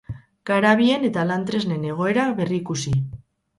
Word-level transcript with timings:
Garabien 0.49 1.05
eta 1.09 1.27
lan-tresnen 1.33 1.87
egoera 1.91 2.27
berrikusi. 2.43 2.97